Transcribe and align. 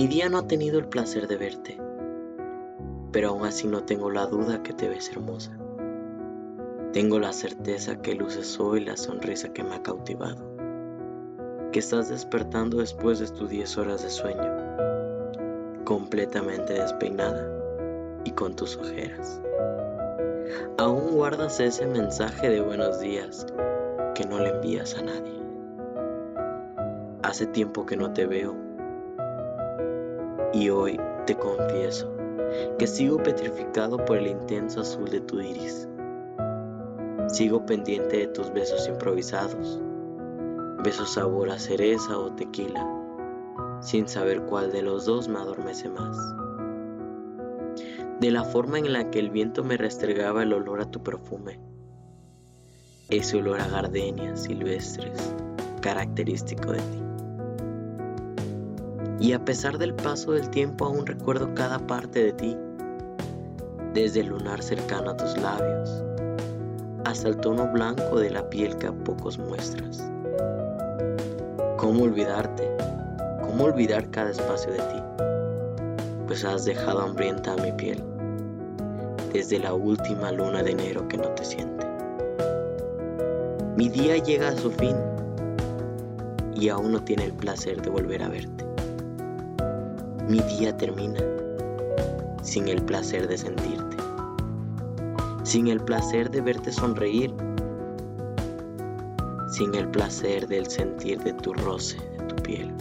Mi 0.00 0.08
día 0.08 0.30
no 0.30 0.38
ha 0.38 0.46
tenido 0.46 0.78
el 0.78 0.86
placer 0.86 1.28
de 1.28 1.36
verte, 1.36 1.78
pero 3.12 3.28
aún 3.28 3.44
así 3.44 3.66
no 3.66 3.82
tengo 3.84 4.08
la 4.08 4.24
duda 4.24 4.62
que 4.62 4.72
te 4.72 4.88
ves 4.88 5.10
hermosa. 5.10 5.52
Tengo 6.94 7.18
la 7.18 7.34
certeza 7.34 8.00
que 8.00 8.14
luces 8.14 8.58
hoy 8.58 8.82
la 8.82 8.96
sonrisa 8.96 9.52
que 9.52 9.62
me 9.62 9.74
ha 9.74 9.82
cautivado, 9.82 10.42
que 11.70 11.80
estás 11.80 12.08
despertando 12.08 12.78
después 12.78 13.18
de 13.18 13.28
tus 13.28 13.50
10 13.50 13.76
horas 13.76 14.02
de 14.02 14.08
sueño, 14.08 14.50
completamente 15.84 16.72
despeinada 16.72 17.46
y 18.24 18.30
con 18.30 18.56
tus 18.56 18.78
ojeras. 18.78 19.42
Aún 20.78 21.10
guardas 21.10 21.60
ese 21.60 21.86
mensaje 21.86 22.48
de 22.48 22.62
buenos 22.62 23.00
días 23.00 23.44
que 24.14 24.24
no 24.24 24.38
le 24.38 24.48
envías 24.48 24.96
a 24.96 25.02
nadie. 25.02 25.42
Hace 27.22 27.44
tiempo 27.48 27.84
que 27.84 27.98
no 27.98 28.14
te 28.14 28.24
veo 28.24 28.69
y 30.52 30.70
hoy 30.70 31.00
te 31.26 31.36
confieso 31.36 32.10
que 32.78 32.86
sigo 32.86 33.18
petrificado 33.18 34.04
por 34.04 34.16
el 34.16 34.26
intenso 34.26 34.80
azul 34.80 35.08
de 35.08 35.20
tu 35.20 35.40
iris. 35.40 35.88
Sigo 37.28 37.64
pendiente 37.64 38.18
de 38.18 38.26
tus 38.28 38.52
besos 38.52 38.88
improvisados, 38.88 39.80
besos 40.82 41.12
sabor 41.12 41.50
a 41.50 41.58
cereza 41.58 42.18
o 42.18 42.32
tequila, 42.32 42.84
sin 43.80 44.08
saber 44.08 44.42
cuál 44.42 44.72
de 44.72 44.82
los 44.82 45.04
dos 45.04 45.28
me 45.28 45.38
adormece 45.38 45.88
más. 45.88 46.16
De 48.20 48.30
la 48.30 48.44
forma 48.44 48.78
en 48.78 48.92
la 48.92 49.10
que 49.10 49.20
el 49.20 49.30
viento 49.30 49.62
me 49.62 49.76
restregaba 49.76 50.42
el 50.42 50.52
olor 50.52 50.80
a 50.80 50.90
tu 50.90 51.02
perfume, 51.02 51.60
ese 53.08 53.38
olor 53.38 53.60
a 53.60 53.68
gardenias 53.68 54.42
silvestres 54.42 55.34
característico 55.80 56.72
de 56.72 56.78
ti. 56.78 57.09
Y 59.20 59.34
a 59.34 59.44
pesar 59.44 59.76
del 59.76 59.92
paso 59.94 60.32
del 60.32 60.48
tiempo 60.48 60.86
aún 60.86 61.04
recuerdo 61.04 61.52
cada 61.54 61.78
parte 61.78 62.24
de 62.24 62.32
ti, 62.32 62.56
desde 63.92 64.20
el 64.20 64.28
lunar 64.28 64.62
cercano 64.62 65.10
a 65.10 65.16
tus 65.18 65.36
labios, 65.36 66.02
hasta 67.04 67.28
el 67.28 67.36
tono 67.36 67.70
blanco 67.70 68.18
de 68.18 68.30
la 68.30 68.48
piel 68.48 68.76
que 68.76 68.86
a 68.86 68.92
pocos 68.92 69.38
muestras. 69.38 70.10
¿Cómo 71.76 72.04
olvidarte? 72.04 72.66
¿Cómo 73.42 73.64
olvidar 73.64 74.10
cada 74.10 74.30
espacio 74.30 74.72
de 74.72 74.78
ti? 74.78 75.02
Pues 76.26 76.42
has 76.46 76.64
dejado 76.64 77.02
hambrienta 77.02 77.52
a 77.52 77.56
mi 77.56 77.72
piel, 77.72 78.02
desde 79.34 79.58
la 79.58 79.74
última 79.74 80.32
luna 80.32 80.62
de 80.62 80.70
enero 80.70 81.06
que 81.08 81.18
no 81.18 81.28
te 81.32 81.44
siente. 81.44 81.86
Mi 83.76 83.90
día 83.90 84.16
llega 84.16 84.48
a 84.48 84.56
su 84.56 84.70
fin 84.70 84.96
y 86.54 86.70
aún 86.70 86.92
no 86.92 87.04
tiene 87.04 87.26
el 87.26 87.34
placer 87.34 87.82
de 87.82 87.90
volver 87.90 88.22
a 88.22 88.28
verte 88.30 88.69
mi 90.30 90.38
día 90.42 90.76
termina 90.76 91.18
sin 92.44 92.68
el 92.68 92.84
placer 92.84 93.26
de 93.26 93.36
sentirte, 93.36 93.96
sin 95.42 95.66
el 95.66 95.80
placer 95.80 96.30
de 96.30 96.40
verte 96.40 96.70
sonreír, 96.70 97.34
sin 99.50 99.74
el 99.74 99.88
placer 99.88 100.46
del 100.46 100.70
sentir 100.70 101.20
de 101.24 101.32
tu 101.32 101.52
roce, 101.52 101.96
de 102.16 102.24
tu 102.26 102.36
piel, 102.36 102.72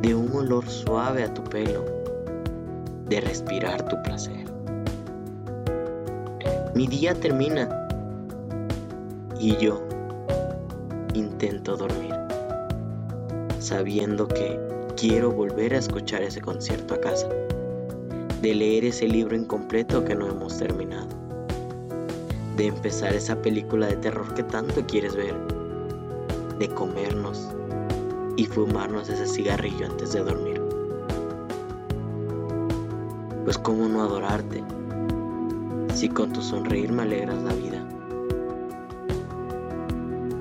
de 0.00 0.14
un 0.14 0.30
olor 0.32 0.64
suave 0.68 1.24
a 1.24 1.34
tu 1.34 1.42
pelo, 1.42 1.84
de 3.08 3.20
respirar 3.20 3.88
tu 3.88 4.00
placer. 4.04 4.44
Mi 6.76 6.86
día 6.86 7.14
termina 7.14 7.68
y 9.40 9.56
yo 9.56 9.82
intento 11.14 11.76
dormir, 11.76 12.14
sabiendo 13.58 14.28
que 14.28 14.77
Quiero 14.98 15.30
volver 15.30 15.74
a 15.74 15.78
escuchar 15.78 16.24
ese 16.24 16.40
concierto 16.40 16.94
a 16.94 17.00
casa, 17.00 17.28
de 18.42 18.52
leer 18.52 18.84
ese 18.84 19.06
libro 19.06 19.36
incompleto 19.36 20.04
que 20.04 20.16
no 20.16 20.26
hemos 20.26 20.58
terminado, 20.58 21.06
de 22.56 22.66
empezar 22.66 23.14
esa 23.14 23.40
película 23.40 23.86
de 23.86 23.96
terror 23.98 24.34
que 24.34 24.42
tanto 24.42 24.84
quieres 24.88 25.14
ver, 25.14 25.36
de 26.58 26.68
comernos 26.70 27.48
y 28.36 28.46
fumarnos 28.46 29.08
ese 29.08 29.28
cigarrillo 29.28 29.86
antes 29.86 30.14
de 30.14 30.24
dormir. 30.24 30.60
Pues 33.44 33.56
cómo 33.56 33.86
no 33.86 34.02
adorarte 34.02 34.64
si 35.94 36.08
con 36.08 36.32
tu 36.32 36.42
sonreír 36.42 36.90
me 36.90 37.02
alegras 37.02 37.40
la 37.44 37.54
vida. 37.54 37.88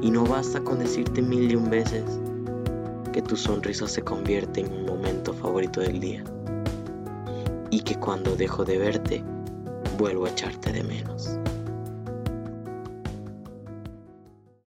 Y 0.00 0.12
no 0.12 0.24
basta 0.24 0.60
con 0.60 0.78
decirte 0.78 1.22
mil 1.22 1.50
y 1.50 1.56
un 1.56 1.68
veces 1.68 2.20
que 3.14 3.22
tu 3.22 3.36
sonrisa 3.36 3.86
se 3.86 4.02
convierte 4.02 4.62
en 4.62 4.72
un 4.72 4.86
momento 4.86 5.32
favorito 5.32 5.80
del 5.80 6.00
día 6.00 6.24
y 7.70 7.80
que 7.80 7.94
cuando 7.94 8.34
dejo 8.34 8.64
de 8.64 8.76
verte 8.76 9.22
vuelvo 9.96 10.26
a 10.26 10.30
echarte 10.30 10.72
de 10.72 10.82
menos. 10.82 11.38